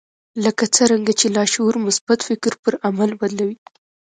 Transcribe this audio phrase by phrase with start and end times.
[0.43, 3.57] لکه څرنګه چې لاشعور مثبت فکر پر عمل بدلوي